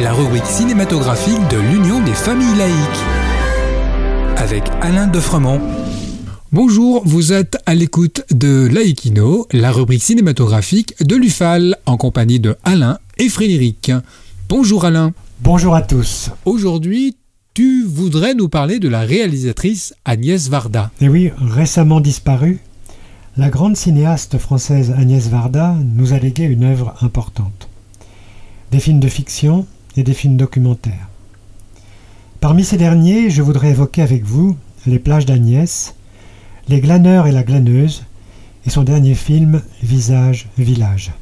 La 0.00 0.14
rubrique 0.14 0.46
cinématographique 0.46 1.46
de 1.50 1.58
l'Union 1.58 2.02
des 2.02 2.14
familles 2.14 2.56
laïques. 2.56 3.04
Avec 4.38 4.64
Alain 4.80 5.06
Defremont. 5.06 5.60
Bonjour, 6.50 7.02
vous 7.04 7.34
êtes 7.34 7.58
à 7.66 7.74
l'écoute 7.74 8.24
de 8.30 8.66
Laïkino, 8.72 9.46
la 9.52 9.70
rubrique 9.70 10.02
cinématographique 10.02 10.94
de 11.04 11.14
l'UFAL, 11.14 11.76
en 11.84 11.98
compagnie 11.98 12.40
de 12.40 12.56
Alain 12.64 12.98
et 13.18 13.28
Frédéric. 13.28 13.92
Bonjour 14.48 14.86
Alain. 14.86 15.12
Bonjour 15.40 15.74
à 15.74 15.82
tous. 15.82 16.30
Aujourd'hui, 16.46 17.14
tu 17.52 17.84
voudrais 17.84 18.34
nous 18.34 18.48
parler 18.48 18.78
de 18.78 18.88
la 18.88 19.00
réalisatrice 19.00 19.94
Agnès 20.06 20.48
Varda. 20.48 20.90
Et 21.02 21.08
oui, 21.10 21.30
récemment 21.38 22.00
disparue, 22.00 22.60
la 23.36 23.50
grande 23.50 23.76
cinéaste 23.76 24.38
française 24.38 24.94
Agnès 24.96 25.28
Varda 25.28 25.76
nous 25.94 26.14
a 26.14 26.18
légué 26.18 26.44
une 26.44 26.64
œuvre 26.64 26.94
importante. 27.02 27.67
Des 28.70 28.80
films 28.80 29.00
de 29.00 29.08
fiction 29.08 29.66
et 29.96 30.02
des 30.02 30.12
films 30.12 30.36
documentaires. 30.36 31.08
Parmi 32.40 32.64
ces 32.64 32.76
derniers, 32.76 33.30
je 33.30 33.42
voudrais 33.42 33.70
évoquer 33.70 34.02
avec 34.02 34.24
vous 34.24 34.56
Les 34.86 34.98
plages 34.98 35.26
d'Agnès, 35.26 35.94
Les 36.68 36.80
glaneurs 36.80 37.26
et 37.26 37.32
la 37.32 37.42
glaneuse, 37.42 38.04
et 38.66 38.70
son 38.70 38.82
dernier 38.84 39.14
film 39.14 39.62
Visage, 39.82 40.48
Village. 40.58 41.12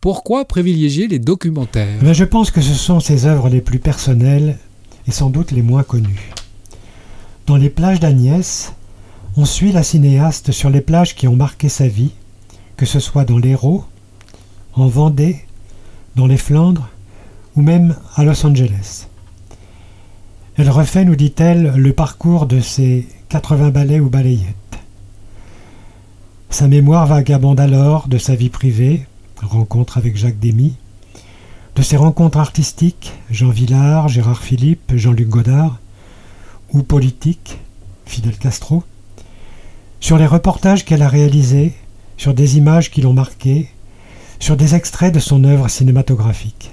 Pourquoi 0.00 0.46
privilégier 0.46 1.06
les 1.06 1.18
documentaires? 1.18 1.98
Mais 2.02 2.14
Je 2.14 2.24
pense 2.24 2.50
que 2.50 2.62
ce 2.62 2.72
sont 2.72 3.00
ses 3.00 3.26
œuvres 3.26 3.50
les 3.50 3.60
plus 3.60 3.78
personnelles 3.78 4.56
et 5.06 5.10
sans 5.10 5.28
doute 5.28 5.50
les 5.50 5.62
moins 5.62 5.82
connues. 5.82 6.30
Dans 7.46 7.56
Les 7.56 7.68
plages 7.68 8.00
d'Agnès, 8.00 8.72
on 9.36 9.44
suit 9.44 9.72
la 9.72 9.82
cinéaste 9.82 10.50
sur 10.50 10.70
les 10.70 10.80
plages 10.80 11.14
qui 11.14 11.28
ont 11.28 11.36
marqué 11.36 11.68
sa 11.68 11.86
vie, 11.86 12.12
que 12.78 12.86
ce 12.86 13.00
soit 13.00 13.24
dans 13.24 13.38
l'Hérault, 13.38 13.84
en 14.72 14.88
Vendée, 14.88 15.44
dans 16.16 16.26
les 16.26 16.36
Flandres 16.36 16.88
ou 17.56 17.62
même 17.62 17.96
à 18.16 18.24
Los 18.24 18.44
Angeles. 18.44 19.06
Elle 20.56 20.70
refait, 20.70 21.04
nous 21.04 21.16
dit-elle, 21.16 21.74
le 21.76 21.92
parcours 21.92 22.46
de 22.46 22.60
ses 22.60 23.08
80 23.28 23.70
balais 23.70 24.00
ou 24.00 24.10
balayettes. 24.10 24.78
Sa 26.50 26.68
mémoire 26.68 27.06
vagabonde 27.06 27.60
alors 27.60 28.08
de 28.08 28.18
sa 28.18 28.34
vie 28.34 28.50
privée, 28.50 29.06
rencontre 29.40 29.98
avec 29.98 30.16
Jacques 30.16 30.38
Demy, 30.38 30.74
de 31.76 31.82
ses 31.82 31.96
rencontres 31.96 32.38
artistiques, 32.38 33.12
Jean 33.30 33.50
Villard, 33.50 34.08
Gérard 34.08 34.42
Philippe, 34.42 34.92
Jean-Luc 34.96 35.28
Godard, 35.28 35.78
ou 36.72 36.82
politiques, 36.82 37.58
Fidel 38.04 38.36
Castro, 38.36 38.82
sur 40.00 40.18
les 40.18 40.26
reportages 40.26 40.84
qu'elle 40.84 41.02
a 41.02 41.08
réalisés, 41.08 41.72
sur 42.16 42.34
des 42.34 42.58
images 42.58 42.90
qui 42.90 43.00
l'ont 43.00 43.12
marqué, 43.12 43.70
sur 44.40 44.56
des 44.56 44.74
extraits 44.74 45.14
de 45.14 45.20
son 45.20 45.44
œuvre 45.44 45.68
cinématographique. 45.68 46.72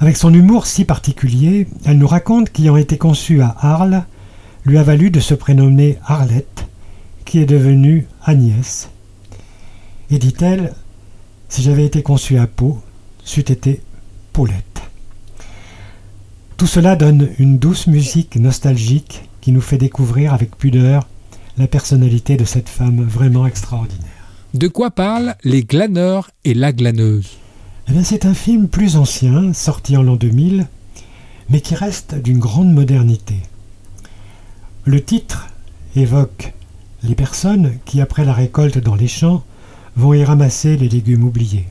Avec 0.00 0.16
son 0.16 0.34
humour 0.34 0.66
si 0.66 0.84
particulier, 0.84 1.68
elle 1.84 1.98
nous 1.98 2.06
raconte 2.06 2.50
qu'ayant 2.50 2.76
été 2.76 2.98
conçue 2.98 3.40
à 3.40 3.56
Arles, 3.60 4.04
lui 4.64 4.76
a 4.76 4.82
valu 4.82 5.10
de 5.10 5.20
se 5.20 5.34
prénommer 5.34 5.98
Arlette, 6.04 6.66
qui 7.24 7.38
est 7.38 7.46
devenue 7.46 8.06
Agnès. 8.24 8.90
Et 10.10 10.18
dit-elle, 10.18 10.74
si 11.48 11.62
j'avais 11.62 11.84
été 11.84 12.02
conçue 12.02 12.38
à 12.38 12.46
Pau, 12.46 12.80
c'eût 13.24 13.40
été 13.40 13.80
Paulette. 14.32 14.82
Tout 16.56 16.66
cela 16.66 16.96
donne 16.96 17.30
une 17.38 17.58
douce 17.58 17.86
musique 17.86 18.36
nostalgique 18.36 19.22
qui 19.40 19.52
nous 19.52 19.60
fait 19.60 19.78
découvrir 19.78 20.34
avec 20.34 20.56
pudeur 20.56 21.06
la 21.56 21.66
personnalité 21.66 22.36
de 22.36 22.44
cette 22.44 22.68
femme 22.68 23.02
vraiment 23.02 23.46
extraordinaire. 23.46 24.19
De 24.54 24.66
quoi 24.66 24.90
parlent 24.90 25.36
Les 25.44 25.62
glaneurs 25.62 26.32
et 26.44 26.54
la 26.54 26.72
glaneuse 26.72 27.38
eh 27.88 28.02
C'est 28.02 28.26
un 28.26 28.34
film 28.34 28.66
plus 28.66 28.96
ancien, 28.96 29.52
sorti 29.52 29.96
en 29.96 30.02
l'an 30.02 30.16
2000, 30.16 30.66
mais 31.50 31.60
qui 31.60 31.76
reste 31.76 32.16
d'une 32.16 32.40
grande 32.40 32.72
modernité. 32.72 33.36
Le 34.84 35.00
titre 35.00 35.46
évoque 35.94 36.52
les 37.04 37.14
personnes 37.14 37.78
qui, 37.84 38.00
après 38.00 38.24
la 38.24 38.32
récolte 38.32 38.78
dans 38.78 38.96
les 38.96 39.06
champs, 39.06 39.44
vont 39.94 40.14
y 40.14 40.24
ramasser 40.24 40.76
les 40.76 40.88
légumes 40.88 41.22
oubliés. 41.22 41.66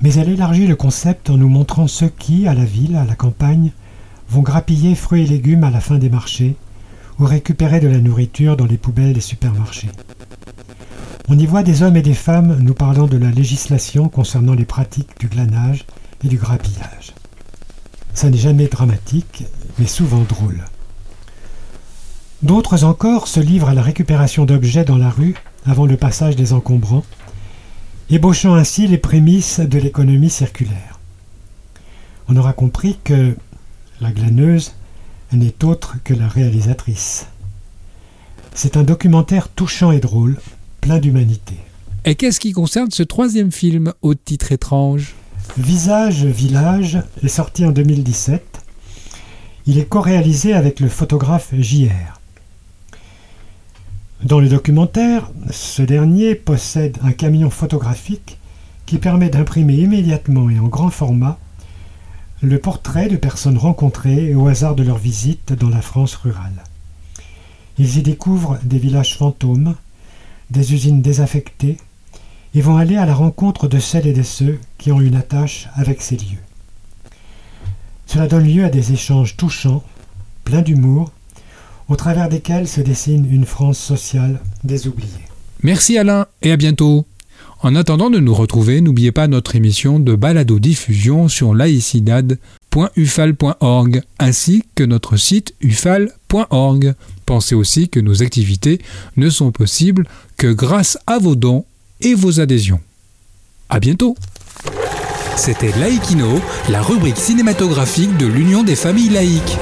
Mais 0.00 0.12
elle 0.14 0.30
élargit 0.30 0.66
le 0.66 0.76
concept 0.76 1.30
en 1.30 1.36
nous 1.36 1.48
montrant 1.48 1.86
ceux 1.86 2.08
qui, 2.08 2.48
à 2.48 2.54
la 2.54 2.64
ville, 2.64 2.96
à 2.96 3.04
la 3.04 3.14
campagne, 3.14 3.70
vont 4.28 4.42
grappiller 4.42 4.96
fruits 4.96 5.22
et 5.22 5.26
légumes 5.26 5.62
à 5.62 5.70
la 5.70 5.80
fin 5.80 5.98
des 5.98 6.10
marchés, 6.10 6.56
ou 7.20 7.24
récupérer 7.24 7.78
de 7.78 7.88
la 7.88 7.98
nourriture 7.98 8.56
dans 8.56 8.66
les 8.66 8.78
poubelles 8.78 9.12
des 9.12 9.20
supermarchés. 9.20 9.90
On 11.32 11.38
y 11.38 11.46
voit 11.46 11.62
des 11.62 11.84
hommes 11.84 11.96
et 11.96 12.02
des 12.02 12.12
femmes 12.12 12.58
nous 12.60 12.74
parlant 12.74 13.06
de 13.06 13.16
la 13.16 13.30
législation 13.30 14.08
concernant 14.08 14.54
les 14.54 14.64
pratiques 14.64 15.16
du 15.20 15.28
glanage 15.28 15.86
et 16.24 16.28
du 16.28 16.36
grappillage. 16.36 17.14
Ça 18.14 18.28
n'est 18.30 18.36
jamais 18.36 18.66
dramatique, 18.66 19.44
mais 19.78 19.86
souvent 19.86 20.24
drôle. 20.24 20.64
D'autres 22.42 22.82
encore 22.82 23.28
se 23.28 23.38
livrent 23.38 23.68
à 23.68 23.74
la 23.74 23.82
récupération 23.82 24.44
d'objets 24.44 24.84
dans 24.84 24.98
la 24.98 25.08
rue 25.08 25.36
avant 25.66 25.86
le 25.86 25.96
passage 25.96 26.34
des 26.34 26.52
encombrants, 26.52 27.04
ébauchant 28.10 28.56
ainsi 28.56 28.88
les 28.88 28.98
prémices 28.98 29.60
de 29.60 29.78
l'économie 29.78 30.30
circulaire. 30.30 30.98
On 32.26 32.36
aura 32.36 32.54
compris 32.54 32.98
que 33.04 33.36
la 34.00 34.10
glaneuse 34.10 34.72
n'est 35.32 35.64
autre 35.64 35.94
que 36.02 36.12
la 36.12 36.26
réalisatrice. 36.26 37.28
C'est 38.52 38.76
un 38.76 38.82
documentaire 38.82 39.46
touchant 39.48 39.92
et 39.92 40.00
drôle, 40.00 40.36
plein 40.80 40.98
d'humanité. 40.98 41.54
Et 42.04 42.14
qu'est-ce 42.14 42.40
qui 42.40 42.52
concerne 42.52 42.90
ce 42.90 43.02
troisième 43.02 43.52
film 43.52 43.92
au 44.02 44.14
titre 44.14 44.52
étrange? 44.52 45.14
Visage 45.58 46.24
Village 46.24 47.02
est 47.22 47.28
sorti 47.28 47.64
en 47.64 47.72
2017. 47.72 48.42
Il 49.66 49.78
est 49.78 49.84
co-réalisé 49.84 50.54
avec 50.54 50.80
le 50.80 50.88
photographe 50.88 51.52
JR. 51.58 52.20
Dans 54.24 54.40
le 54.40 54.48
documentaire, 54.48 55.30
ce 55.50 55.82
dernier 55.82 56.34
possède 56.34 56.98
un 57.02 57.12
camion 57.12 57.50
photographique 57.50 58.38
qui 58.86 58.98
permet 58.98 59.30
d'imprimer 59.30 59.74
immédiatement 59.74 60.50
et 60.50 60.58
en 60.58 60.68
grand 60.68 60.90
format 60.90 61.38
le 62.42 62.58
portrait 62.58 63.08
de 63.08 63.16
personnes 63.16 63.58
rencontrées 63.58 64.34
au 64.34 64.48
hasard 64.48 64.74
de 64.74 64.82
leur 64.82 64.98
visite 64.98 65.52
dans 65.52 65.68
la 65.68 65.82
France 65.82 66.14
rurale. 66.14 66.64
Ils 67.78 67.98
y 67.98 68.02
découvrent 68.02 68.58
des 68.62 68.78
villages 68.78 69.16
fantômes, 69.16 69.74
des 70.50 70.74
usines 70.74 71.02
désaffectées, 71.02 71.76
et 72.54 72.60
vont 72.60 72.76
aller 72.76 72.96
à 72.96 73.06
la 73.06 73.14
rencontre 73.14 73.68
de 73.68 73.78
celles 73.78 74.06
et 74.06 74.12
de 74.12 74.22
ceux 74.22 74.58
qui 74.78 74.92
ont 74.92 75.00
une 75.00 75.14
attache 75.14 75.68
avec 75.74 76.02
ces 76.02 76.16
lieux. 76.16 76.42
Cela 78.06 78.26
donne 78.26 78.46
lieu 78.46 78.64
à 78.64 78.70
des 78.70 78.92
échanges 78.92 79.36
touchants, 79.36 79.84
pleins 80.44 80.62
d'humour, 80.62 81.12
au 81.88 81.96
travers 81.96 82.28
desquels 82.28 82.66
se 82.66 82.80
dessine 82.80 83.30
une 83.30 83.46
France 83.46 83.78
sociale 83.78 84.40
désoubliée. 84.64 85.08
Merci 85.62 85.98
Alain 85.98 86.26
et 86.42 86.50
à 86.50 86.56
bientôt. 86.56 87.06
En 87.62 87.76
attendant 87.76 88.08
de 88.10 88.18
nous 88.18 88.34
retrouver, 88.34 88.80
n'oubliez 88.80 89.12
pas 89.12 89.28
notre 89.28 89.54
émission 89.54 90.00
de 90.00 90.14
balado-diffusion 90.14 91.28
sur 91.28 91.54
laïcidad.ufal.org 91.54 94.02
ainsi 94.18 94.64
que 94.74 94.84
notre 94.84 95.16
site 95.16 95.54
ufal.org. 95.60 96.19
Pensez 97.26 97.54
aussi 97.54 97.88
que 97.88 98.00
nos 98.00 98.22
activités 98.22 98.80
ne 99.16 99.30
sont 99.30 99.52
possibles 99.52 100.06
que 100.36 100.48
grâce 100.52 100.98
à 101.06 101.18
vos 101.18 101.34
dons 101.34 101.64
et 102.00 102.14
vos 102.14 102.40
adhésions. 102.40 102.80
À 103.68 103.80
bientôt! 103.80 104.16
C'était 105.36 105.72
Laïkino, 105.78 106.40
la 106.68 106.82
rubrique 106.82 107.16
cinématographique 107.16 108.16
de 108.16 108.26
l'Union 108.26 108.62
des 108.62 108.76
familles 108.76 109.10
laïques. 109.10 109.58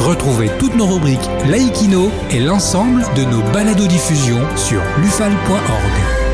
Retrouvez 0.00 0.50
toutes 0.58 0.76
nos 0.76 0.86
rubriques 0.86 1.28
Laïkino 1.48 2.10
et 2.30 2.40
l'ensemble 2.40 3.04
de 3.16 3.24
nos 3.24 3.42
balados 3.52 3.86
diffusions 3.86 4.44
sur 4.56 4.80
lufal.org. 5.00 6.25